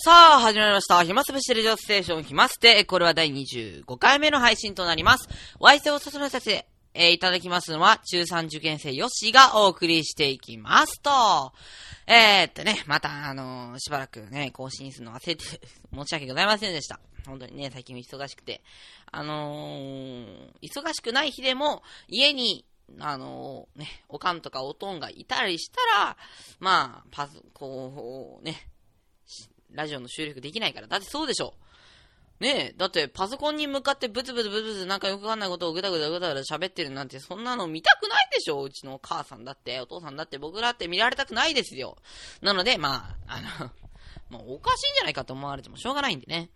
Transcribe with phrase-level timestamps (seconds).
[0.00, 1.02] さあ、始まりました。
[1.02, 2.84] 暇つぶしレジオステーション暇捨て。
[2.84, 5.28] これは第25回目の配信となります。
[5.58, 11.52] お相手をお勧めさせて、えいただきますのは、中3受験生ヨッシーがお送りしていきますと。
[12.06, 17.00] えー、っとね、また、あのーしばらくね、更新するの忘れて、申し訳ございませんでした。
[17.26, 18.62] 本当にね、最近忙しくて。
[19.10, 22.64] あのー忙しくない日でも、家に、
[23.00, 26.16] あのーね、おかんとかおとんがいたりしたら、
[26.60, 28.68] まあ、パズ、こう、ね、
[29.72, 30.86] ラジオの収録できないから。
[30.86, 31.54] だってそうでしょ。
[32.40, 41.96] ねえ、だってパソコンに向かってブツブツブツブツなんかよくわかんないことをぐだぐだぐだぐだ喋ってるなんてそんなの見たくないでしょうちのお母さんだって、お父さんだって僕だって見られたくないですよ。
[42.40, 43.40] なので、まあ、あ
[44.30, 46.50] の、もうおかしいんじゃないかと思われてもしょうがないんでね。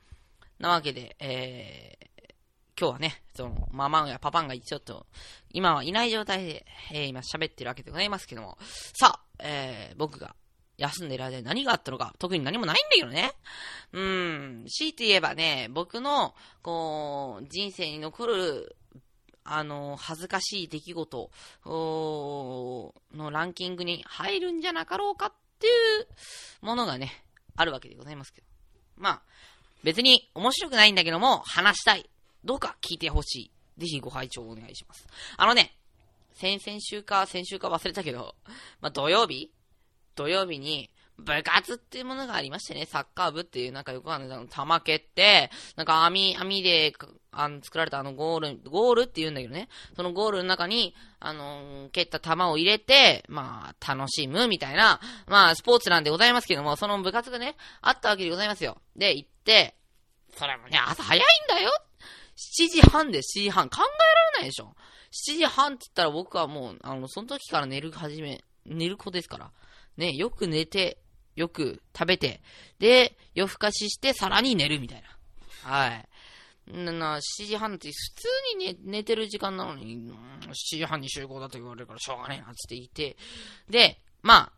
[0.61, 5.07] なわけで、えー、今日はね、その、ママンやパパンがちょっと、
[5.51, 8.57] 今はいない状態で、えー、今喋ってるわけでございますけども、
[8.95, 10.37] さあ、えー、僕が
[10.83, 13.33] 休んでる間に何があったのか、特に何もないんだけどね。
[13.93, 18.77] うん、強いて言えばね、僕の、こう、人生に残る、
[19.45, 21.31] あの、恥ずかしい出来事
[21.65, 22.93] の
[23.31, 26.09] ランキングに入るんじゃなかろうかっていう
[26.63, 28.47] ものがね、あるわけでございますけど。
[28.97, 29.23] まあ、
[29.85, 32.09] 別に面白くないんだけども、話したい。
[32.45, 33.51] どうか聞いてほしい。
[33.79, 35.07] ぜひご拝聴お願いします。
[35.37, 35.77] あのね、
[36.35, 38.35] 先々週か、先週か忘れたけど、
[38.81, 39.53] まあ、土曜日
[40.15, 46.93] 土曜日に、部活っていうものがありましてね、サッカー部っていう、なんかよくあの、玉蹴って、なんか網、網で、
[47.31, 58.79] あの、作られたあのゴール、ゴールって言うんだけどね、そのゴールの中に、あの蹴った玉を入れて、まあ、楽しむみたいな、まあ、スポーツなんでございますけども、その部活がね、あったわけでございますよ。
[58.97, 59.77] で、行って、
[60.37, 61.71] それもね、朝早いんだよ
[62.37, 63.69] !7 時半で7時半。
[63.69, 64.75] 考えられないでしょ
[65.29, 69.51] ?7 時半って言ったら僕はもう、あの、その時から寝る始め、寝る子ですから。
[69.97, 70.99] ね、よく寝て、
[71.37, 72.41] よく食べて、
[72.79, 75.03] で、夜更かしして、さらに寝るみたい
[75.65, 75.71] な。
[75.71, 76.09] はい。
[76.67, 79.99] な、7時半って普通に寝寝てる時間なのに、
[80.43, 83.17] 7時半に集合だと言われるからしょうがねえな、って言って。
[83.69, 84.53] で、まあ、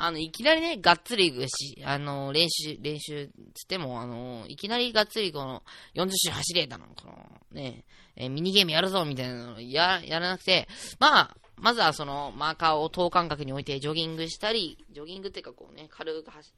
[0.00, 7.84] あの、いきなりね、がっつりし、あの、練習、練習、つっても、あの、いきなりがっつりこの、40周走れだの、この、ね、
[8.14, 10.68] えミニゲームやるぞ、みたいなのや、やらなくて、
[11.00, 16.52] まあ、まずはその、マーカーを等間隔に置いてジョギングしたり、ジョギングっていうかこうね、軽く走、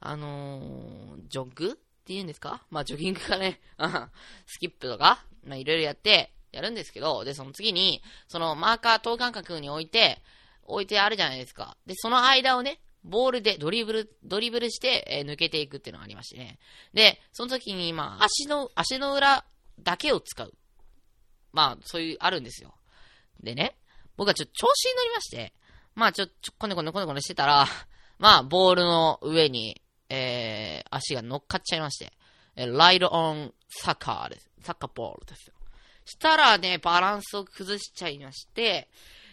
[0.00, 1.78] あのー、ジョグって
[2.14, 2.62] 言うんですか？
[2.70, 3.60] まあ、ジョギングかね、
[4.46, 10.22] スキップとか、まあ、いろいろやって、やるんですけど、で、その次に、そのマーカー等間隔に置いて、
[10.64, 11.76] 置いてあるじゃないですか。
[11.86, 16.58] で、その間をね、ボールでドリブル、ドリブルして、えー抜けていくっていうのがありましてね。
[16.94, 19.44] で、その時に、まあ、足の、足の裏
[19.78, 20.54] だけを使う。
[21.52, 22.74] まあ、そういう、あるんですよ。
[23.40, 23.76] でね、
[24.18, 25.54] 僕はちょっと調子に乗りまして、
[25.94, 27.66] まあちょ、ちょ、こねこねこねこねしてたら、
[28.18, 32.12] まあ、ボールの上に、えー、足が乗っかっちゃいまして、
[32.56, 34.50] えーライドオンサッカーです。
[34.60, 35.54] サッカーボールですよ。
[36.04, 38.88] したらね、バランスを崩しちゃいまして、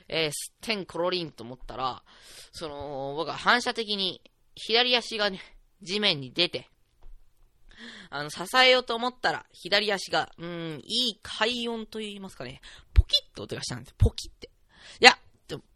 [0.07, 2.03] えー、すってんころりんと思ったら、
[2.51, 4.21] その、僕は反射的に、
[4.55, 5.41] 左足がね、
[5.81, 6.69] 地面に出て、
[8.09, 12.61] あの、支えようと思ったら、左足が、うん、いい快音と言いますかね、
[12.93, 13.95] ポキッと音がしたんですよ。
[13.97, 14.49] ポキって。
[14.99, 15.17] いや、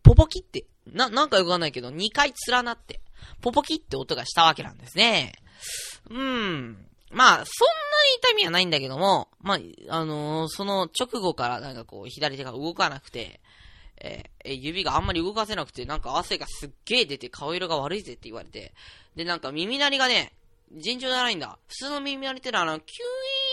[0.04, 3.00] ポポキって、な、なんかよくわかんないけど、2回連なって、
[3.42, 5.34] ポポキって音がしたわけなんですね。
[6.10, 6.86] うーん。
[7.12, 7.46] まあ、そんなに
[8.20, 9.60] 痛みはないんだけども、まあ、
[9.90, 13.40] あのーその直後からなんかこう、左手が動かなくて、
[14.02, 18.74] えー指があんまり動かせなくて、なんか汗がすっげー出て顔色が悪いぜって言われて、
[19.16, 20.34] で、なんか耳鳴りがね、
[20.72, 21.58] 尋常じゃないんだ。
[21.68, 23.49] 普通の耳鳴りってのはあの、キュイーン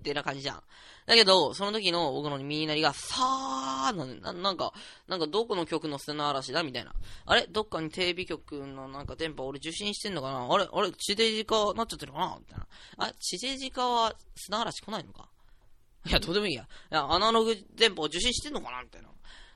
[0.00, 0.62] ってな感じじゃん。
[1.06, 4.72] だけど、その時の僕の耳鳴りが、さーのねな、なんか、
[5.08, 6.92] なんかどこの曲の砂嵐だみたいな。
[7.26, 7.46] あれ？
[7.48, 10.46] どっかにテレビ局のなんか電波俺受信してんのかな？
[10.52, 10.68] あれ？
[10.72, 10.90] あれ？
[10.92, 12.36] 地デジ化なっちゃってるかな？
[12.38, 12.66] みたいな。
[12.98, 15.28] あ、地デジ化は砂嵐来ないのか？
[16.06, 16.62] いや、どうでもいいや。
[16.62, 18.82] いや、アナログ電波を受信してんのかな？
[18.82, 19.08] みたいな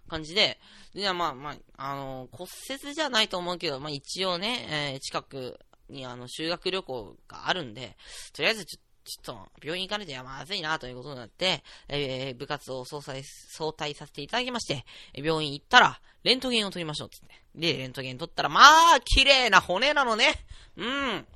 [0.09, 0.59] 感じで。
[0.95, 2.49] で、まあまあ、あの骨
[2.85, 7.97] 折じゃないと思うけど、まあ一応ね、えー近くにあの修学旅行があるんで、
[8.33, 14.85] とりあえずちょっちょっと、病院行かれてはまずいなということになって、えー部活を総裁、総体させていただきまして、
[15.15, 17.35] 病院行ったら、レントゲンを取りましょうつって。
[17.55, 20.35] で、レントゲン取ったら、まあ、綺麗な骨なのね。
[20.77, 21.27] うん。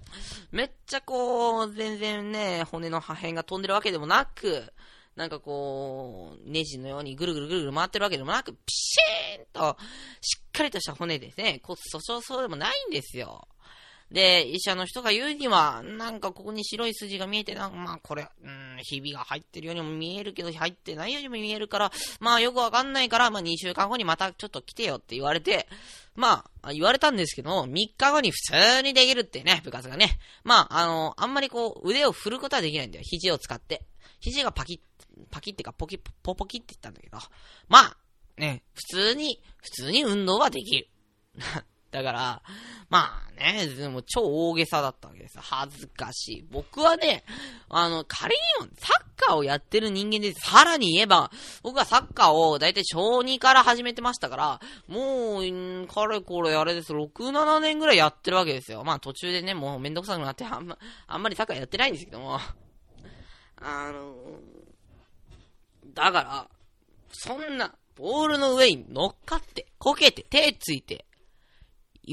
[0.50, 4.72] めっちゃこう、全然ね、骨の破片が飛んでるわけでもなく、
[5.14, 9.76] なんかこう、ネジのようにぐるぐるぐるぐる回ってるわけでもなく、ピシーンと、
[10.20, 11.60] しっかりとした骨ですね。
[11.62, 13.46] 骨粗鬆そうでもないんですよ。
[14.10, 25.68] で、医者の人が言うには、なんかここに白い筋が見えて、なんかまあこれ、うん、ひびが入ってるようにも見えるけど、入ってないようにも見えるから、まあよくわかんないから、まあ2週間後にまたちょっと来てよって言われて、
[26.18, 30.18] まあ、言われたんですけど、3日後に普通にできるってね、部活がね。
[30.42, 33.04] まあ、あの、あんまりこう、腕を振ることはできないんだよ。
[33.04, 33.86] 肘を使って。
[34.18, 37.18] 肘がパキッ、パキってか、ポキッ、ポポキって言ったんだけど。
[37.68, 37.96] まあ、
[38.36, 40.88] ね、普通に、普通に運動はできる。
[41.90, 42.42] だから、
[42.90, 45.38] まあね、でも超大げさだったわけです。
[45.40, 46.46] 恥ずかしい。
[46.50, 47.24] 僕はね、
[47.70, 51.30] あの、仮にサッカーをやってる人間で、さらに言えば、
[51.62, 58.84] 僕はサッカーをだいたい小2から始めてましたから、もう、かれこれあれです、6、7年ぐらいやってるわけですよ。
[58.84, 60.76] まあ途中でね、もうめんどくさくなって、あんま、
[61.06, 62.38] あんまりサッカーやってないんですけども。
[63.56, 64.14] あの、
[65.94, 66.48] だから、
[67.12, 71.04] そんな、ボールの上に乗っかって、こけて、手ついて、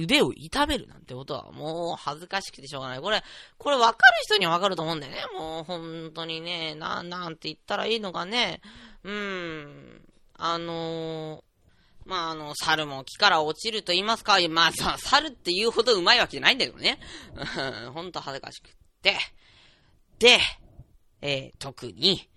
[0.01, 3.01] 腕を痛めるなんてことはもう恥ずかしくてしょうがない。
[3.01, 3.23] これ、
[3.57, 5.21] これ分かる人には分かると思うんだよね。
[5.37, 8.61] もう本当にね、な、なんて言ったらいいのかね。
[9.03, 10.01] うーん。
[10.37, 11.43] あのー、
[12.05, 16.99] まあ、あの、猿も木から落ちると言いますか、まあ、さ、猿って言うほど上手いわけじゃないんだけどね。
[17.93, 18.71] ほんと恥ずかしくっ
[19.01, 19.15] て。
[20.19, 20.39] で、
[21.21, 22.29] えー、特に、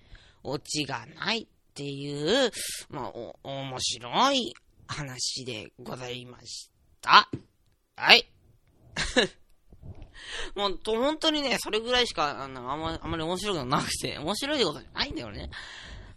[0.43, 2.51] オチがないっていう、
[2.89, 4.55] まあ、お、面白い
[4.87, 6.71] 話でございまし
[7.03, 7.29] た。
[7.99, 8.31] はい。
[10.55, 15.51] もう、と、本当にね、それぐらいしか、あの、あんま、あんまり面白くなくて、面白いことじゃないんだよね。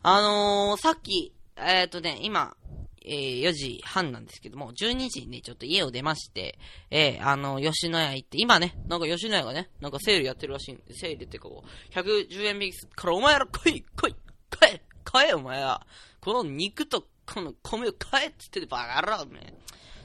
[0.03, 2.55] あのー、さっき、えっ、ー、とね、今、
[3.03, 6.59] えー、4時半なんですけども、12時にね、ちょっと家を出まして、
[6.91, 14.15] えー、あの、吉野家行って、今ね、なんか吉野家がね、なんかセールやってるらしいんで、セールってかこう、110円引きするからお前ら来い来い
[14.49, 15.85] 買え買えお前ら
[16.19, 19.53] この肉とこの米を買えっつっててバカ野郎ね。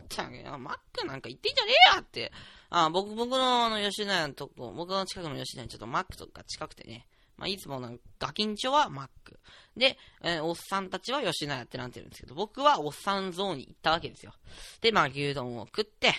[0.06, 2.32] ったんマックなんか行ってんじゃねえよって。
[2.70, 7.06] あ僕、僕のあの吉野家のとこ、僕の近くの吉野家ちょっとマックとか近くてね。
[7.36, 9.38] まあ、いつもなんか、ガキンチョはマック。
[9.76, 14.32] で、えー、おっさんたちは吉野家ってなってるんですけど、僕はおっさんゾーンに行ったわけですよ。
[14.80, 16.14] で、まあ、牛丼を食って、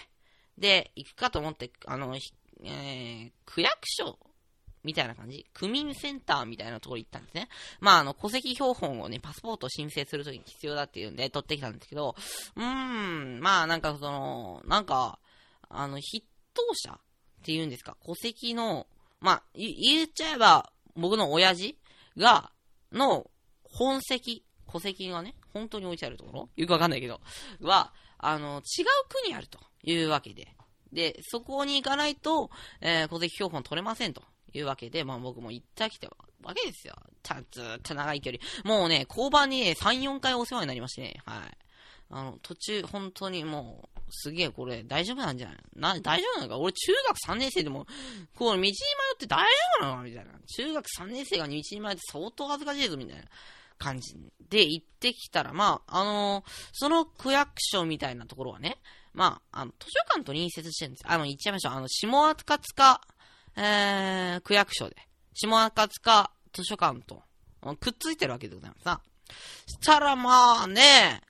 [0.57, 4.19] で、行くかと思って、あの、えー、区役所
[4.83, 5.45] みたいな感じ。
[5.53, 7.49] 区民センターみたいなところ行ったんですね。
[7.79, 12.15] まあ、あの、戸籍標本をね、パスポート申請するときに必要だっていうんで、取ってきたんですけど、
[12.55, 15.19] うーん、まあ、なんかその、なんか、
[15.69, 16.99] あの、筆頭者っ
[17.43, 18.87] ていうんですか、戸籍の、
[19.19, 21.77] まあ、言っちゃえば、僕の親父
[22.17, 22.51] が、
[22.91, 23.29] の、
[23.63, 26.49] 本籍、戸籍がね、本当に置いてあるところ？
[26.55, 27.19] よくわかんないけど、
[27.61, 30.47] は、あの、違う国にあるというわけで。
[30.91, 32.49] で、そこに行かないと、
[32.81, 36.09] えー、戸籍標本取れませんというわけで、まあ僕も行ったきた
[36.43, 36.95] わけですよ。
[37.23, 38.41] た、ずっと長い距離。
[38.63, 41.57] もうね、交番にね、3、4回お世話になりましてね、はい。
[42.09, 46.57] あの、途中、本当にもう、すげえこれ、大丈夫なんじゃないな、大丈夫なのか？
[46.57, 47.85] 俺中学3年生でも、
[48.35, 48.71] こう、道に迷
[49.15, 50.03] って大丈夫なの？
[50.03, 50.31] みたいな。
[50.55, 53.23] 中学3年生が道に迷って相当恥ずかしいぞ、みたいな
[53.77, 54.15] 感じ
[54.49, 58.77] で行ってきたら、まあ、あのー、その区役所みたいなところはね、
[59.13, 61.73] まあ、あの、図書館と隣接してるんですあの、言っちゃいましょう。
[61.73, 63.01] あの、下赤塚
[63.57, 64.95] えー、区役所で、
[65.33, 67.23] 下赤塚図書館と、
[67.79, 68.85] くっついてるわけでございます。
[68.85, 69.01] な。
[69.65, 71.21] したらまあね、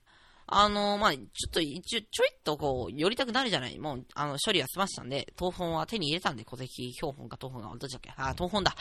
[0.50, 3.78] あの、まあ、ちょっと一応、ちょいっとこう、寄りたくなるじゃない？
[3.78, 8.10] もう、あの、処理は済ましたんで、東本は手に入れたんで、戸籍標本か東本が、どっちだっけ？
[8.16, 8.74] あ、東本だ。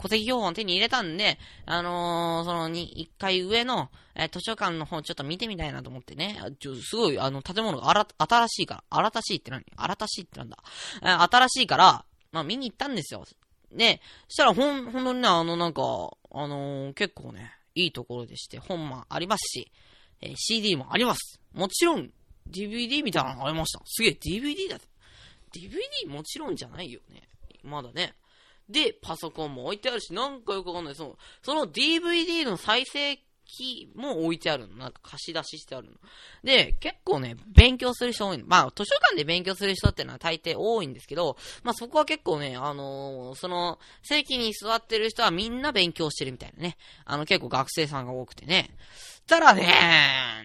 [0.00, 9.62] 戸籍標本手に入れたんで、あのー、その、に、一回上の、えー、図書館の方ちょっと見てみたいなと思ってね、ちょすごい、あの、建物があら、新しいから、新しいって何？
[9.76, 10.56] 新しいってなんだ？
[11.02, 13.24] え、新しいから、まあ見に行ったんですよ。
[13.72, 15.82] で、そしたらほん、ほんとにね、あのなんか、
[16.32, 19.70] あのー、結構ね、いいところでして、本もありますし、
[20.20, 21.40] えー、CD もあります。
[21.52, 22.10] もちろん、
[22.50, 23.80] DVD みたいなのありました。
[23.84, 24.78] すげえ、DVD だ。
[25.54, 27.22] DVD もちろんじゃないよね。
[27.62, 28.14] まだね。
[28.68, 30.94] で、パソコンも置いてあるし、なんかよくわかんない。
[30.94, 33.18] その、その DVD の再生
[33.50, 34.76] 機も置いてあるの。
[34.76, 35.94] なんか貸し出ししてあるの。
[36.44, 38.44] で、結構ね、勉強する人多いの。
[38.46, 46.76] まあ、図書館で勉強する人ってのは大抵多いんですけど、まあそこは結構ね、あのー、その、席に座ってる人はみんな勉強してるみたいなね。
[47.04, 48.70] あの、結構学生さんが多くてね。
[49.26, 49.64] たらね、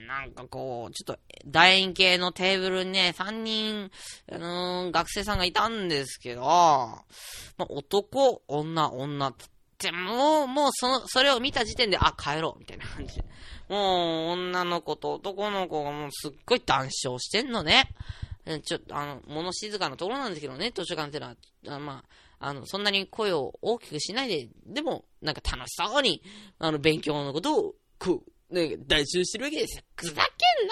[0.08, 3.92] なんかこう、ちょっと、楕円形のテーブルにね、3人、
[4.32, 7.00] あのー、学生さんがいたんですけど、ま
[7.60, 9.34] あ、男、女、女
[9.76, 13.20] っってもう、もうその、それを見た時点で、あ、帰ろう、みたいな感じ。
[13.70, 17.90] もう、女の子と男の子がもうすっごい談笑してんのね。
[18.64, 21.36] ちょっと、あの、物静かなところなんですけどね、図書館ってのは、
[21.68, 22.04] あま
[22.40, 26.22] あ、あの、そんなに声を大きくしないで、でも、なんか楽しそうに、
[26.60, 29.84] あの、勉強のことを、こう、ね、大集してるわけですよ。
[29.96, 30.28] ふざけんな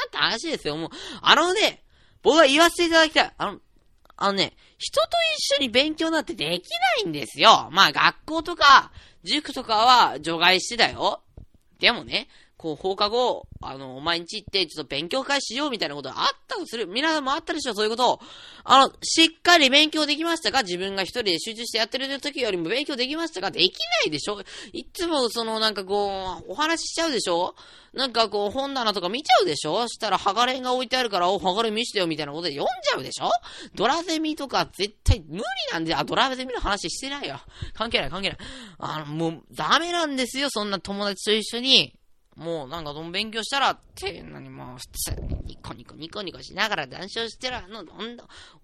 [0.07, 0.77] って話ですよ。
[0.77, 0.89] もう、
[1.21, 1.83] あのね、
[2.21, 3.33] 僕は言わせていただきたい。
[3.37, 3.59] あの、
[4.15, 7.69] あのね、人と一緒に勉強なんてできないんですよ。
[7.71, 8.91] まあ学校とか、
[9.23, 11.21] 塾とかは除外してだよ。
[11.79, 12.27] でもね、
[12.63, 16.15] こう放課後、あの、毎日行って、ちょっと勉強会しようみたいなことあっ
[16.47, 16.87] たとする。
[16.87, 18.21] 皆さんもあったでしょ、そういうこと。
[18.63, 20.63] あの、しっかり勉強できましたか？
[20.63, 23.51] 自分が一人で集中してやってる時よりも勉強できましたか？
[23.51, 24.41] できないでしょ？
[24.71, 27.53] いつも、その、なんかこう、お話ししちゃうでしょ？
[27.93, 29.85] なんかこう、本棚とか見ちゃうでしょ？
[29.89, 33.29] したら、ハガレンが置いてあるから、お、ハガレン見してよみたいなことで読んじゃうでしょ？
[33.75, 35.43] ドラゼミとか絶対無理
[35.73, 37.41] なんで、あ、ドラゼミの話してないよ。
[37.73, 38.37] 関係ない、関係ない。
[38.79, 41.93] あの、もう、ダメなんですよ、そんな友達と一緒に。
[42.35, 47.83] もうなんかどん勉強したらって、何もう普通にニコニコニコニコしながら談笑してる、あの、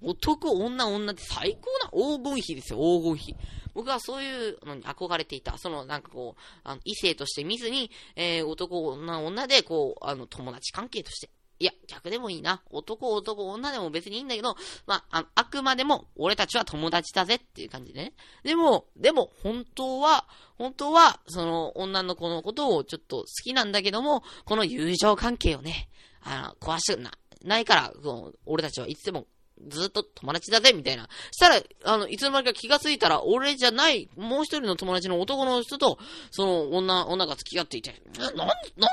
[0.01, 3.35] 男、女、女って最高な黄金比ですよ、黄金比。
[3.73, 5.57] 僕はそういうのに憧れていた。
[5.57, 12.61] そのなんかこう、あの異性として見ずに、えー、男、女、女でこう、あの、友達関係としていや、逆でもいいな。
[12.69, 14.55] 男、男、女でも別にいいんだけど、
[14.87, 18.13] まあ、あくまでも、俺たちは友達だぜっていう感じでね。
[18.43, 20.25] でも、でも、本当は、
[20.57, 25.89] 本当は、その、女の子のことをちょっと好きなんだけども、この友情関係をね、
[26.21, 27.11] あの、壊したな、
[27.43, 29.27] ないから、その、俺たちはいつでも
[29.67, 31.09] ずっと友達だぜ、みたいな。
[31.31, 35.97] したら、あの、いつの間にか気がついたら、俺じゃない、もう一人の友達の男の人と、
[36.31, 38.47] その女、女が付き合っていて、な、なん、なん
[38.77, 38.89] だ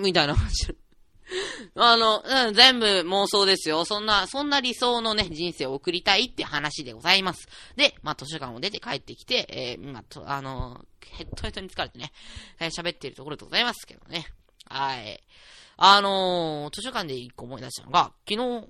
[0.00, 0.76] みたいな感じ。
[1.76, 3.84] あの、うん、全部妄想ですよ。
[3.84, 7.48] そんな、そんな理想のね、人生を送りたいって話でございます。
[7.76, 12.12] で、まあ、図書館を出て帰ってきて、えー、まあ、と、あの、ヘッドヘッドに疲れてね、
[12.60, 14.26] えー、喋っているところでございますけどね。
[14.66, 15.20] はい。
[15.76, 18.68] あのー、図書館で一個思い出したのが、昨日、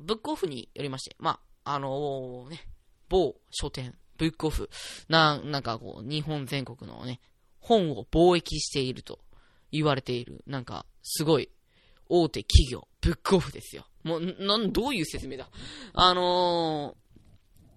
[0.00, 2.66] ブックオフによりまして、まあ、あのー、ね、
[3.08, 4.70] 某書店、ブックオフ、
[5.08, 7.20] な、なんかこう、日本全国のね、
[7.60, 9.20] 本を貿易していると
[9.72, 11.50] 言われている、なんか、すごい、
[12.08, 13.86] 大手企業、ブックオフですよ。
[14.02, 15.48] もう、なん、どういう説明だ。
[15.94, 17.06] あのー、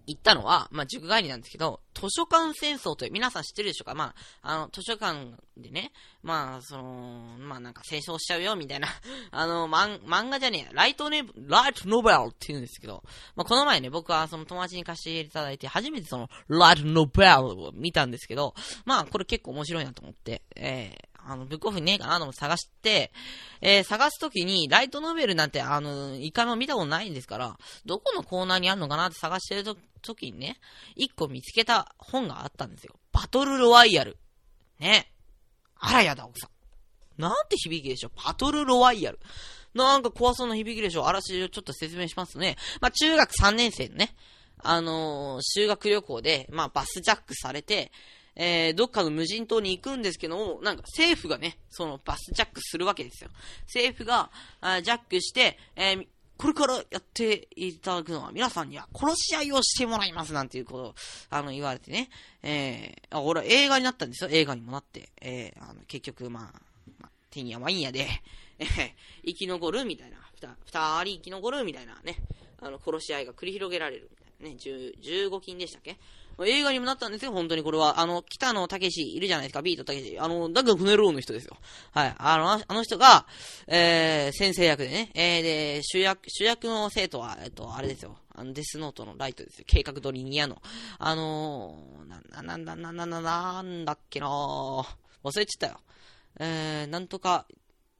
[0.09, 3.93] 行ったのは、まあ、塾帰りなんですけど、図書館戦争という、皆さん知ってるでしょうか？
[3.93, 5.91] まあ、あの、図書館でね、
[6.23, 8.87] まあ、その、まあなんか戦争しちゃうよ、みたいな、
[9.29, 13.03] あの、漫画じゃねえ、ライトネ、ライトノベルって言うんですけど、
[13.35, 18.55] まあこの前ね、僕はその友達に貸していただいて、初めてその、ライトノベルを見たんですけど、
[18.85, 23.11] まあこれ結構面白いなと思って、えー、あの、ブックオフにねえかなと思って探して、
[23.61, 30.57] えー、探すときに、ライトノベルなんて、あの、一回も見たことないんですから、どこのコーナーにあるのかなって探してると時にね、
[30.95, 32.95] 一個見つけた本があったんですよ。
[33.11, 34.17] バトルロワイヤル。
[34.79, 35.11] ね。
[35.75, 37.21] あらやだ、奥さん。
[37.21, 39.19] なんて響きでしょバトルロワイヤル。
[39.73, 42.55] なんか怖そうな響きでしょあらしをちょっと説明しますね。
[42.81, 44.15] まあ、中学3年生のね、
[44.57, 47.91] あのー、修学旅行で、まあ、バスジャックされて、
[48.41, 53.29] えー、どっかの無人島に行くんですけども、なんか政府がね、そのバスジャックするわけですよ。
[53.65, 54.31] 政府が、
[54.61, 60.95] あジャックして、えー、これからやっていただくのは皆さんには殺し合いをしてもらいますなんていうことを、
[61.29, 62.09] あの、言われてね。
[62.41, 64.29] えー、あ、俺は映画になったんですよ。
[64.31, 65.09] 映画にもなって。
[65.19, 66.61] えー、あの、結局、まあ、
[66.97, 68.07] まあ、てんやわんやで、
[68.57, 68.67] えー、
[69.25, 70.17] 生き残るみたいな。
[70.33, 72.15] ふた、二人生き残るみたいなね。
[72.61, 74.55] あの、殺し合いが繰り広げられるみたいなね。
[74.55, 75.97] 十、15金でしたっけ
[76.47, 77.99] 映画にもなったんですよ、本当にこれは。
[77.99, 80.19] あの、北野武いるじゃないですか、ビート武史。
[80.19, 81.57] あの、だけど船ローの人ですよ。
[81.91, 82.15] はい。
[82.17, 83.25] あの、あの人が、
[83.67, 88.17] えー、先生役でね、えー、で、主役、主役の生徒は、えっと、あれですよ。
[88.35, 89.65] あの、デスノートのライトですよ。
[89.67, 90.61] 計画通りにやの。
[90.97, 94.85] あのー、な、な、な、な、な、な、なんだっけな忘
[95.37, 95.81] れちゃったよ。
[96.39, 97.45] えー、なんとか、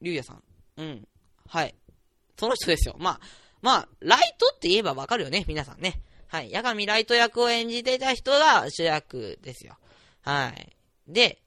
[0.02, 0.44] 竜也さん。
[0.78, 1.08] うん。
[1.48, 1.76] はい。
[2.38, 2.96] その人ですよ。
[3.00, 3.20] まあ、
[3.62, 6.02] まあ、ライトって言えばわかるよね、皆さんね。
[6.30, 6.52] はい。
[6.54, 9.78] 八神ライト役を演じてた人が主役ですよ。
[10.22, 10.76] はい。
[11.08, 11.42] で、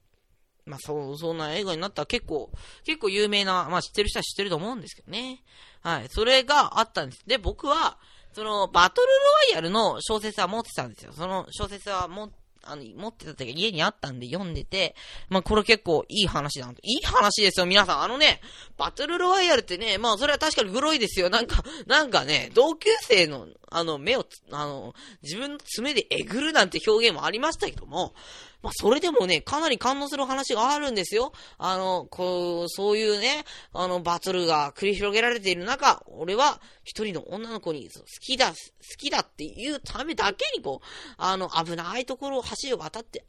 [0.66, 2.50] まあ、そう、そんな映画になったら結構、
[2.84, 5.42] 結構有名な、まあ知ってる人は知ってると思うんですけどね。
[5.82, 6.08] はい。
[6.08, 7.22] それがあったんです。
[7.26, 7.98] で、僕は、
[8.32, 11.12] その、バトルロワイヤルの小説は持ってたんですよ。
[11.12, 14.94] その小説は持ってあの、持ってた時家にあったんで読んでて、
[15.28, 16.80] まあ、これ結構いい話だなと。
[16.82, 18.02] いい話ですよ、皆さん。
[18.02, 18.40] あのね、
[18.76, 21.30] バトルロワイヤルってね、まあ、それは確かにグロいですよ。
[21.30, 28.14] なんか、なんかね、同級生の、あの、目を、あの、自分の爪でえぐるなんて表現もありましたけども、
[28.62, 31.32] まあ、それでもね、かなり感動する話があるんですよ。
[31.58, 38.54] あの、こう、そういうね、あの、バトルが繰り広げられている中、俺は一人の女の子に好きだ、好
[38.96, 43.24] きだっていうためだけにこう、あの、危ないところを橋を渡って、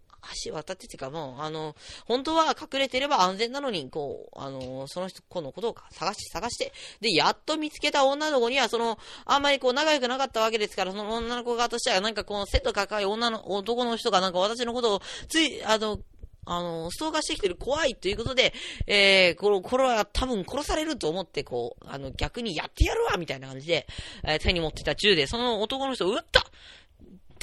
[0.45, 1.75] 橋渡ってていうかもう、あの、
[2.05, 15.99] 本当は隠れてれば安全なのに、こう、あの、その人、子のことを探して探して、で、やっと見つけた女の子には、その、あんまりこう仲良くなかったわけですから、その女の子側としては、なんかこのセット高い女の、男の人がなんか私のことを、つい、あの、
[16.45, 18.53] あの、ストーカーしてきてる怖いということで、
[18.85, 23.87] えー、この、これは多分殺されると思って、こう、あの、逆にやってやるわみたいな感じで、
[24.23, 26.45] えー、手に持ってた銃で、その男の人を撃った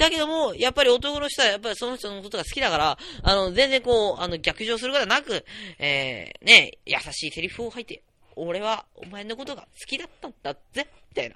[0.01, 5.45] だけども、やっぱり男の人はやっぱりその人のことが好きだから、あの、全然こう、あの、逆上することなく、
[5.77, 8.01] えー、ね、優しいセリフを吐いて、
[8.35, 11.35] 俺はお前のことが好きだったんだぜ、みたいな。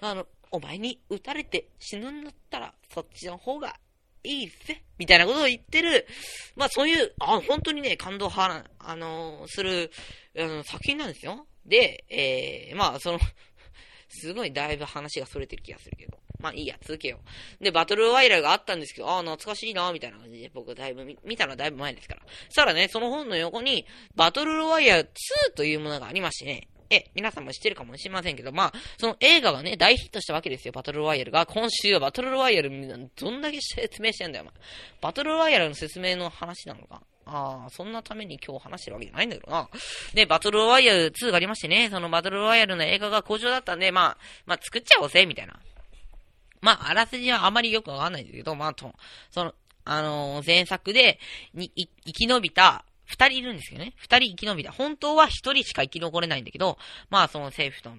[0.00, 3.76] あの、お前に撃たれて死ぬんだったら、そっちの方が
[4.24, 6.06] いいぜ、みたいなことを言ってる、
[6.56, 9.92] まあそういう、あ、本当にね、感動は、あの、する、
[10.36, 11.46] あの、作品なんですよ。
[11.64, 13.20] で、えー、まあその
[14.08, 16.18] すごいだいぶ話が逸れてる気がするけど。
[16.42, 17.20] まあいいや、続けよ
[17.60, 17.64] う。
[17.64, 22.22] で、バトルワイヤルがあったんですけど、ああ、懐かしいな、みたいな感じで、僕だいぶ見、見たのはだいぶ前ですから。
[22.26, 31.46] そしたらね、その本の横に、バトルロワイヤル2というものがありましてね、え、皆さんも知ってるかもしれませんけど、まあ、その映画がね、大ヒットしたわけですよ、バトルロワイヤルが。
[31.46, 32.70] 今週はバトルロワイヤル、
[33.16, 34.54] どんだけ説明してんだよ、お前。
[35.00, 39.68] バトルロワイヤルの説明の話なのかああ、そんなために今日話してるわけじゃないんだけどな。
[40.12, 45.58] で、バトルロワイヤル2がありましてね、そのバトルロワイヤルの映画が好調だったんで、まあ、まあ作っちゃおうぜ、みたいな。
[46.62, 48.94] まあ、あらすじはあまりよくわかんないんですけど、まあ、と、
[49.30, 49.54] その、
[49.84, 51.18] あのー、前作で、
[51.52, 51.70] に、
[52.06, 53.92] 生き延びた、二人いるんですけどね。
[53.96, 54.72] 二人生き延びた。
[54.72, 56.78] 本当は一人しか生き残れないんだけど、
[57.10, 57.90] まあ、その政府と、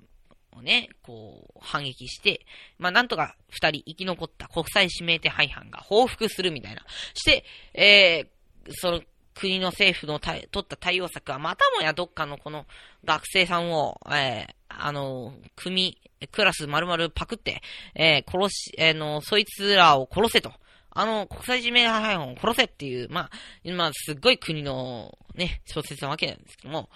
[0.57, 2.45] をね、こう、反撃して、
[2.79, 6.83] まあ、なんとか二人生き残った国際指名手配犯が報復するみたいな。
[7.13, 7.43] して、
[7.73, 9.01] えー、その、
[9.35, 12.65] 国の政府の取った対応策は、またもやどっかのこの
[13.03, 17.61] 学生さんを、えー、あの、組、クラス丸々パクって、
[17.95, 20.51] えー、殺し、えー、の、そいつらを殺せと。
[20.95, 23.29] あの、国際人命配本を殺せっていう、まあ、
[23.63, 26.89] 今、すっごい国の、ね、小説なわけなんですけども、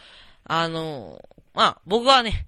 [0.43, 1.19] あの、
[1.53, 2.47] まあ、僕はね、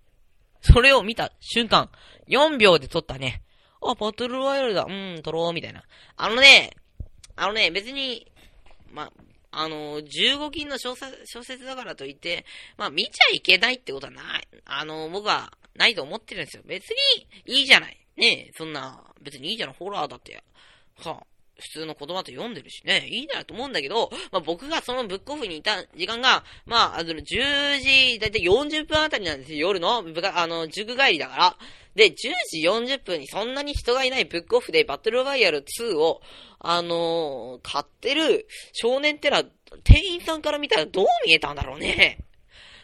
[0.61, 1.89] それを見た瞬間、
[2.27, 3.41] 4秒で撮ったね、
[3.81, 5.83] あ、バトルワイヤルだ、うん、撮ろう、みたいな。
[6.17, 6.71] あのね、
[7.35, 8.31] あのね、別に、
[8.91, 9.11] まあ、
[9.51, 12.45] あの、15金の小説だからといって、
[12.77, 14.47] まあ見ちゃいけないってことはない。
[14.65, 16.63] あの、僕はないと思ってるんですよ。
[16.65, 17.97] 別にいいじゃない。
[18.17, 19.75] ねえ、そんな、別にいいじゃない。
[19.77, 20.43] ホラーだって。
[20.97, 21.23] はあ、
[21.59, 31.57] 普通の言葉と読んでるしね、いいなと思うんだけど、まあ、僕がそのブックオフにいた時間が、まあ、あの、10時、だいたい40分あたりなんですよ、夜の、あの、塾帰りだから。
[31.95, 32.13] で、10
[32.49, 36.21] 時40分にそんなに人がいないブックオフでバトルロワイヤル2を、
[36.59, 39.43] あのー、買ってる少年ってのは、
[39.83, 42.25] 店員さんから見たらどう見えたんだろうね。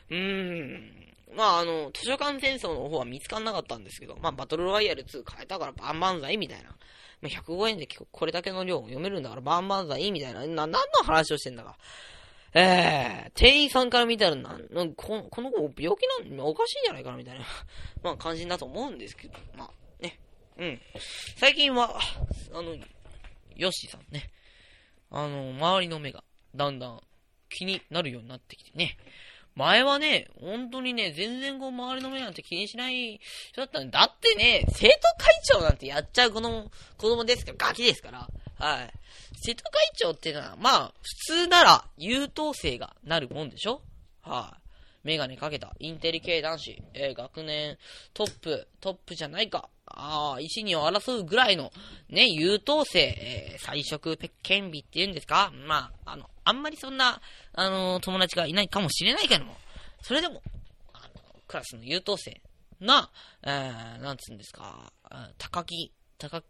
[0.10, 0.96] うーん。
[1.36, 6.76] まあ、あの、図書館戦争の方は見つかんなかったんですけど、まあ、バトルロワイヤル2変えたからバンバンザイみたいな。
[7.22, 10.42] まあ、105円でこれだけの量を読めるんだからバンバンザイみたいな。
[10.42, 11.78] な、何の話をしてんだか。
[12.58, 17.46] えー、店員さんから見たらな、なここの子病気なん、おかしいんじゃないかなみたいな、
[18.02, 20.18] まあ感じだと思うんですけど、まあね。
[20.58, 20.82] うん。
[21.36, 22.00] 最近は、
[22.54, 22.76] あの、
[23.56, 24.32] ヨッシーさんね。
[25.12, 26.24] あの、周りの目が
[26.56, 27.02] だんだん
[27.50, 28.98] 気になるようになってきてね。
[29.56, 33.20] 前はね、本当にね、全然こう周りの目なんて気にしない
[33.52, 38.28] 人だったん、だってね、生徒会長なんてやっちゃう子供、子供ですから、ガキですから。
[38.58, 38.94] はい。
[39.38, 43.82] 生徒会長っていうのは、まあ、普通なら優等生がなるもんでしょ？
[44.22, 44.58] は
[45.04, 47.78] い、メガネかけたインテリ系男子、えー、学年
[48.14, 49.70] トップ、トップじゃないか。
[49.96, 51.72] ああ、一二を争うぐらいの、
[52.10, 55.52] ね、優等生、えー、最色権利って言うんですか？
[55.66, 57.22] まあ、あの、あんまりそんな、
[57.54, 59.56] あのー、友達がいないかもしれないけども、
[60.02, 60.42] それでも、
[60.94, 61.10] あの、
[61.48, 62.42] クラスの優等生
[62.80, 63.10] な、
[63.44, 64.92] えー、なんつうんですか、
[65.38, 66.44] 高木、高、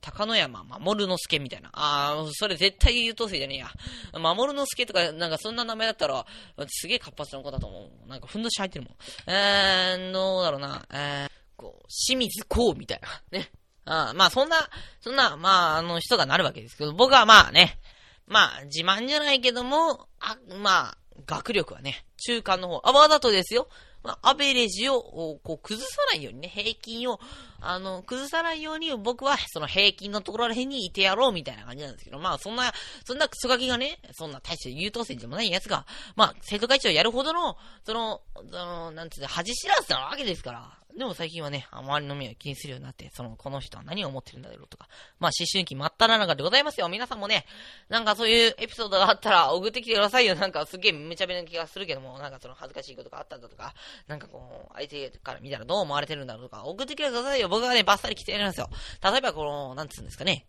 [0.00, 1.68] 高野山守之助みたいな。
[1.74, 3.70] ああ、それ絶対優等生じゃねえや。
[4.18, 6.24] 守之助とか、なんかそんな名前だったら、
[6.68, 8.08] すげえ活発な子だと思う。
[8.08, 8.94] なんかふんどし入ってるもん。
[9.30, 10.86] えー、どうだろうな。
[10.90, 13.08] えー、こう、清水こうみたいな。
[13.38, 13.50] ね。
[13.86, 17.78] あまあそんな、そんな、まああの人がなるわけですけど、僕はまあね、
[18.26, 23.68] まあ自慢じゃないけども、あ、まあ、学力はね、中間の方、あ、わざとですよ。
[24.04, 25.00] まあ、アベレージを、
[25.42, 27.18] こう、崩さないようにね、平均を、
[27.60, 32.70] あの、崩さないように、僕は、その平均のところら辺にいてやろうみたいな感じなんですけど、まあ、そんな、
[33.06, 35.86] そんなクソガキがね、そんな大して優等生でもないやつが、
[36.16, 46.88] まあ、生徒会長やるほどの、その、その、なんつうの、恥知らずなわけですから、でも最近はね、周りの目を気にするようになって、その、この人は何を思ってるんだろうとか、まあ、思春期真っ只中でございますよ。
[46.88, 47.46] 皆さんもね、
[47.88, 50.36] なんかそういうエピソードがあったら送ってきてくださいよ。
[50.36, 53.74] なんかすげえめちゃめちゃな気がするけども、なんかその恥ずかしいことがあったんだとか、
[54.06, 57.48] なんかこう、相手から見たらどう思われてるんだろうとか、送ってきてくださいよ。
[57.48, 58.70] 僕はね、バッサリ来てやりますよ。
[59.02, 60.46] 例えばこの、なんつうんですかね。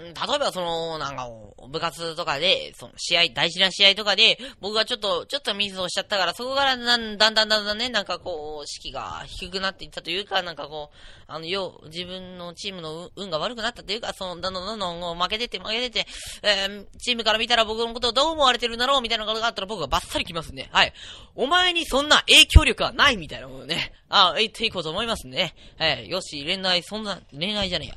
[0.00, 1.28] 例えばその、なんか、
[1.68, 10.96] 部活とかで、その試合、大事な試合とかで、僕がちょっと、ちょっとミスをしちゃったから、そこからだんだんだんだんね、なんかこう、士気が低くなっていったというか、なんかこう、
[11.32, 16.06] あの、よう、自分のチームの運が悪くなったというか、その、どんどんどんどん負けてて負けてて、
[16.42, 20.68] えー、チームから見たら僕のことをどう思われてるんだろうみたいなことがあったら僕がバッサリ来ますね。
[20.72, 20.92] はい。
[21.36, 23.92] お前にそんな影響力はないみたいなものね。
[24.08, 25.54] あ、言っていこうと思いますね。
[25.78, 26.10] はい。
[26.10, 27.94] よし、恋愛、そんな、恋愛じゃねえや。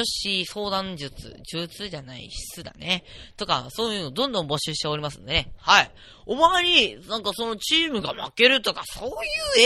[0.00, 3.02] よし、相談術、術じゃない、質だね。
[3.38, 5.52] とか、そういうのどんどん募集しておりますね。
[5.56, 5.90] はい。
[6.26, 9.14] お前に、なんかそのチームが負けるとか、そういう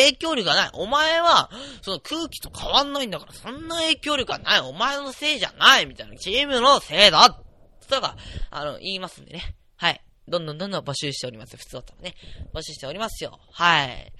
[0.06, 0.70] 影響力がない。
[0.74, 1.50] お前は、
[1.82, 4.60] その空気と変わんないんだから、そんな影響力がない。
[4.60, 6.16] お前のせいじゃないみたいな。
[6.16, 7.28] チームのせいだ
[7.88, 8.16] とか、
[8.50, 9.56] あの、言いますんでね。
[9.76, 10.00] はい。
[10.28, 11.56] どんどんどんどん募集しております。
[11.56, 12.14] 普通だったらね。
[12.54, 13.38] 募集しておりますよ。
[13.52, 14.12] はい。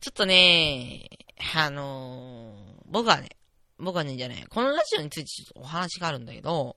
[0.00, 1.08] ちょっとね、
[1.56, 3.30] あのー、僕はね、
[3.78, 6.76] 僕はね、じゃね、このラジオについてちょっとお話があるんだけど、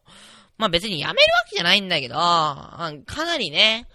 [0.57, 2.91] まあ別にやめるわけじゃないんだけど、か
[3.25, 3.87] なりね、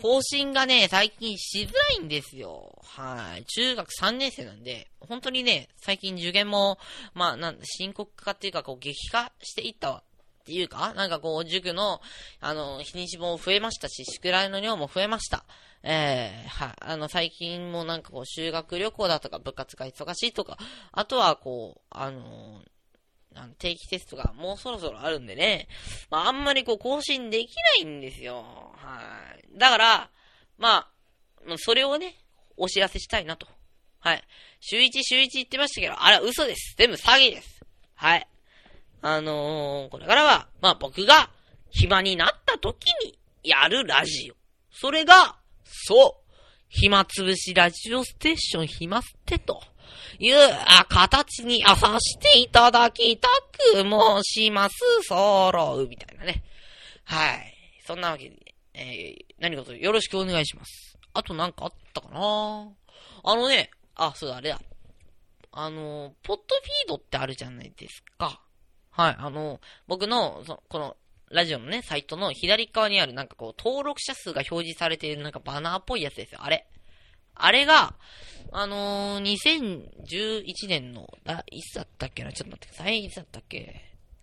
[0.00, 2.78] 更新がね、最近しづらいんですよ。
[2.84, 3.44] はい。
[3.44, 6.78] 中学3年生なんで、本当にね、最近受験も、
[7.14, 10.02] まあ、なん深刻化っていうか、こう、激化していったわ
[10.40, 12.00] っていうか、なんかこう、塾の、
[12.40, 15.44] あの、日にちも増えましたし、宿題の量も増えました。
[15.82, 16.74] えー、はい。
[16.80, 20.58] あの、最近もなんかこう、修学旅行だとか、部活が忙しいとか、
[20.92, 22.62] あとはこう、あの
[23.38, 25.68] あの定期テストがもうそろそろあるんでね、
[26.10, 28.44] まあ、あんまりこう、更新できないんですよ。
[28.76, 29.00] は
[29.54, 29.58] い。
[29.58, 30.10] だから、
[30.58, 30.88] まあ、
[31.56, 32.16] それをね、
[32.56, 33.46] お知らせしたいなと。
[34.00, 34.24] はい。
[34.60, 36.74] 週1、週1言ってましたけど、あれは嘘です。
[36.76, 37.60] 全部詐欺です。
[37.94, 38.28] はい。
[39.00, 41.30] あのー、これからは、まあ僕が
[41.70, 44.34] 暇になった時にやるラジオ。
[44.72, 46.32] それが、そう、
[46.68, 49.62] 暇つぶしラジオステーション暇捨てと
[50.18, 50.36] いう
[50.88, 53.28] 形にあさせていただきた
[53.74, 54.76] く申します。
[55.06, 56.42] 揃う、みたいなね。
[57.04, 57.54] はい。
[57.86, 60.98] そんなわけで、えー、何卒よろしくお願いします。
[61.14, 62.68] あとなんかあったかな？
[63.24, 64.60] あのね、あ、そうだ、あれだ。
[65.50, 68.40] あの、ポッドフィードってあるじゃないですか。
[68.90, 70.96] はい、あの、僕の、そこの、
[71.30, 76.66] ラジオのね、サイトの左側にあるなんかこう、登録者数が表示されているなんかバナーっぽいやつですよ、あれ。
[77.38, 77.94] あれが、
[78.52, 82.32] あのー、2011年の、あ、いつだったっけな？
[82.32, 83.04] ちょっと待ってください。
[83.04, 83.80] いつだったっけ？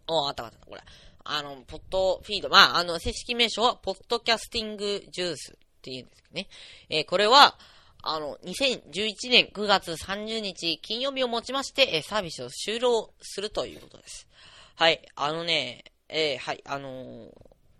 [0.08, 0.82] おあったあった、これ。
[1.24, 2.50] あの、ポッドフィード。
[2.50, 6.48] まあ、あの、正式名称は、ポッドキャスティングジュースって言うんですけどね。
[6.90, 7.58] えー、これは、
[8.04, 14.28] あの、2011年9月30日金曜日をもちまして、えー、サービスを終了するということです。
[14.76, 17.32] はい、あのね、えー、はい、あのー、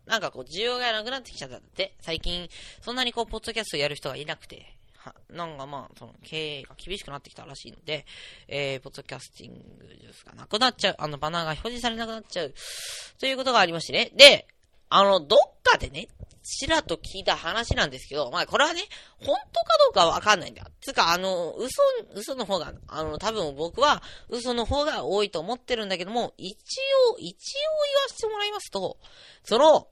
[0.08, 2.50] なんかこう、需要がなくなってきちゃったんだって、最近、
[2.82, 4.76] そんなにこう、ポッドキャストやる人がいなくて、
[5.30, 8.06] なんかまあ、その、経営が厳しくなってきたらしいので、
[8.48, 12.54] えー、ポッドキャスティングジュースがなくなっちゃう、あの、バナーが表示されなくなっちゃう、
[13.20, 14.12] ということがありましてね。
[14.16, 14.48] で、
[14.90, 16.08] あの、どっかでね、
[16.46, 18.84] ちらと聞いた話なんですけど、まあこれはね、
[19.20, 20.68] 本当かどうかわかんないんだよ。
[20.80, 21.82] つか、あの、嘘、
[22.14, 26.56] 嘘の方が、あの、多分僕は嘘の方が多いと思ってるんだけども、一
[27.14, 27.36] 応、一応
[27.88, 28.98] 言わせてもらいますと、
[29.44, 29.88] その、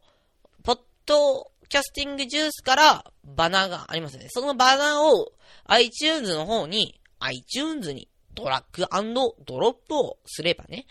[0.64, 4.28] ポッドキャスティングジュースからバナーがありますね。
[4.30, 5.32] そのバナーを
[5.66, 8.86] iTunes の方に、iTunes にドラッグ
[9.46, 10.86] ドロップをすればね、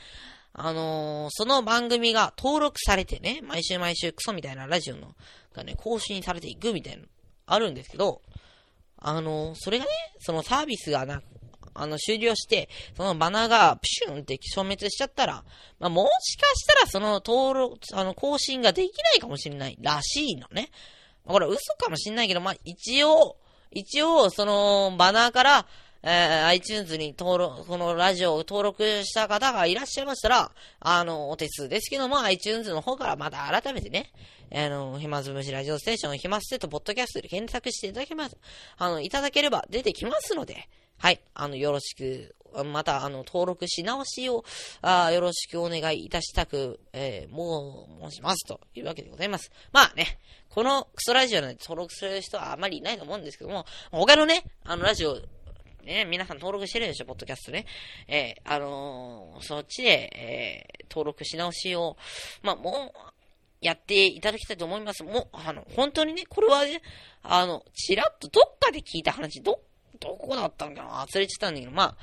[0.54, 5.14] あのー、その番組が登録されてね、毎週毎週クソみたいなラジオの
[5.54, 7.04] がね、更新されていくみたいな、
[7.46, 8.22] あるんですけど、
[8.98, 11.22] あのー、それがね、そのサービスがな、
[11.74, 15.44] あの、終了して、そのバナーがプシュンって消滅しちゃったら、
[15.78, 20.70] まあ、もしかしたらその登録、あの、更新ができないかもしれないらしいのね。
[21.24, 23.36] まあこれ嘘かもしんないけど、まあ、一応、
[23.70, 25.66] 一応、その、バナーから、
[26.04, 34.10] えー、iTunes に登録、このラジオを登録した方がいらっしゃいましたら、あの、お手数ですけども、iTunes の方からまた改めてね、
[34.52, 38.36] あの、暇つぶしラジオステーション、暇捨てとポッドキャストで検索していただけます。
[38.78, 40.68] あの、いただければ出てきますので、
[41.02, 44.44] はい、あの、よろしく、また、あの、登録し直しを、
[44.82, 49.50] あよろしくお願いいたしたく、えー、もう、申しますというわけでございます。
[49.72, 55.20] まあね、このクソラジオで登録する人はあまりいないと思うんですけども、他のね、あの、ラジオ、
[55.82, 57.66] ね、皆さん登録してるでしょ、ポッドキャストね。
[58.06, 61.96] えー、あのー、そっちで、えー、登録し直しを、
[62.44, 63.12] まあ、もう、
[63.60, 65.02] やっていただきたいと思います。
[65.02, 66.80] もう、あの、本当にね、これはね、
[67.24, 69.58] あの、ちらっとどっかで聞いた話、どっ、
[70.02, 71.96] どこだったんかな忘れちゃったんだけど、ま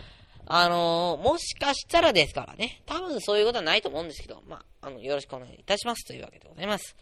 [0.48, 6.96] あ、あのー、もしかしたらですからね、多分そういうことはないと思うんですけど、まあ、あの、よろしくお願いいたしますというわけでございます。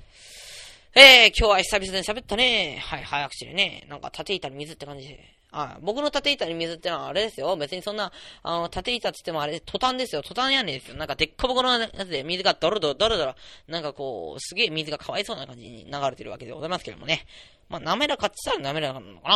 [0.96, 2.80] えー、今日は久々に喋ったね。
[2.84, 3.86] はい、早口でね。
[3.88, 5.37] なんか縦板に水って感じで。
[5.52, 7.56] あ僕の縦板に水ってのはあれですよ。
[7.56, 8.12] 別にそんな、
[8.44, 10.22] あの、縦板って言ってもあれ、トタンですよ。
[10.22, 10.96] トタン屋根ですよ。
[10.96, 13.36] なんかでっかぼこのやつで水がドロドロドロドロ、
[13.68, 17.26] なんかこう、すげえ水がかわいそうな感じに流れてるわけでございますけどもね。
[17.70, 19.30] まあ、滑らかって言ったら滑らかなのか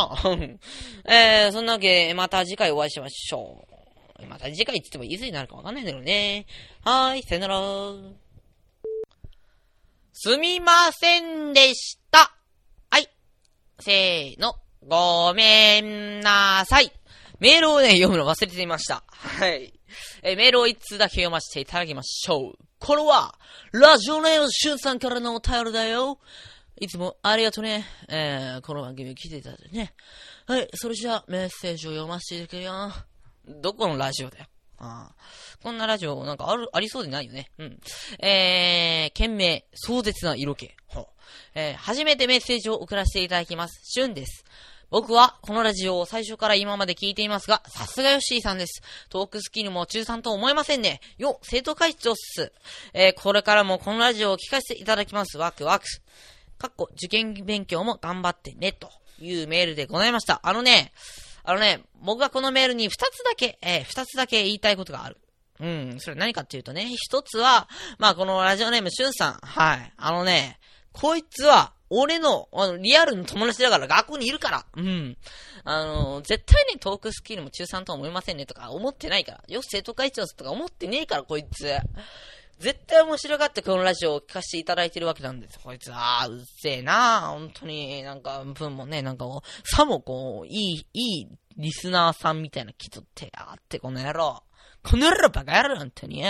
[1.04, 1.06] な
[1.44, 3.66] えー、そんなわけまた次回お会いしましょ
[4.20, 4.26] う。
[4.26, 6.46] また次回って言ってもいつになるかわかんないんだけどね。
[6.82, 7.60] はーい、さよなら。
[10.12, 12.34] すみませんでした。
[12.90, 13.08] はい。
[13.80, 14.61] せーの。
[14.88, 16.92] ごめんなさい。
[17.38, 19.04] メールをね、読むの忘れていました。
[19.06, 19.72] はい。
[20.22, 22.52] えメールを一通だけ読ませていただきましょう。
[22.80, 23.38] これは、
[23.72, 26.18] ラジオネームしゅんさんからのお便りだよ。
[26.80, 27.84] いつもありがとうね。
[28.08, 29.94] えー、この番組来ていただいてね。
[30.46, 33.60] はい、それじゃあメッセージを読ませていただくよ。
[33.60, 34.46] どこのラジオだよ。
[34.82, 35.12] あ
[35.62, 37.50] こんなラジオなんかある、ありそうでないよね。
[37.58, 37.80] うん。
[38.18, 40.70] えー、件名、壮絶な色気。
[40.88, 41.08] ほ
[41.54, 43.80] えー、初めてメッセージを送らせていただきます。
[43.84, 44.44] しゅんです。
[44.90, 48.82] 僕はこのラジオを最初から今まで聞いていますが、さすがヨッシーさんです。
[49.08, 51.00] トークスキルも中3と思えませんね。
[51.16, 52.52] よ、生徒会長っす。
[52.92, 55.38] えー、これからもこのラジオを聞かせていただきます。
[55.38, 55.86] ワクワク。
[56.58, 58.90] かっこ、受験勉強も頑張ってね、と
[59.20, 60.40] いうメールでございました。
[60.42, 60.92] あのね、
[61.44, 65.18] あのね、僕がこのメールに二つだけ、えー、二つだけ言いたいことがある。
[65.60, 69.92] うん、それ何かっていうとね、一つは、まあこのラジオネームしゅんさん、はい。
[69.96, 70.58] あのね、
[70.92, 74.66] こいつは、俺の、あの、リアルの友達だから学校にいるから。
[74.74, 75.16] うん。
[75.64, 79.44] あの、絶対にトークスキルも中3とは思いませんねとか思ってないから。
[79.46, 81.66] よく、生徒会長とか思ってねえから、こいつ。
[82.62, 85.58] 絶対面白がってこのラジオを聞かせていただいてるわけなんです。
[85.58, 89.26] こいつ、は、うっせえな本当に、なんか、文もね、なんか
[89.64, 94.44] さもこう、いい、いいリスナーさんみたいな気取ってあって、この野郎。
[94.84, 96.22] この野郎バカ野郎、本当に。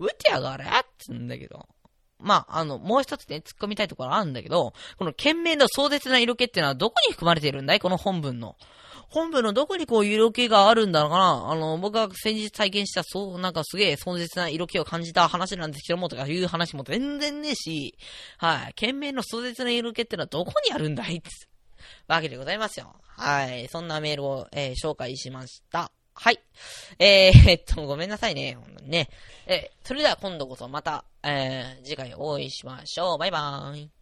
[0.00, 1.68] 撃てやがれって言うんだけど。
[2.26, 7.80] まあ、あの、もう一つね、突っ込みたいところあるんだけど、この懸命の壮絶な色気っていうのはどこに含まれているんだい？
[7.80, 8.56] この本文の。
[9.08, 11.50] 本部のどこにこう色気があるんだろうかな？
[11.52, 17.96] あの、僕が先日体験した、そう、なんかすげえ壮絶な色気を感じた話なんですけども、とかいう話も全然ねえし、
[18.38, 18.66] はい。
[18.74, 21.18] 懸命の壮絶な色気ってのはどこにあるんだい？
[21.18, 21.30] って
[22.08, 22.96] わけでございますよ。
[23.06, 23.68] はい。
[23.68, 25.92] そんなメールを、えー、紹介しました。
[26.18, 26.40] はい。
[26.98, 28.56] えー、 っと、ごめんなさいね。
[28.82, 29.08] ね。
[29.46, 33.18] え、それでは今度こそまた、えー、次回お会いしましょう。
[33.18, 33.95] バイバーイ。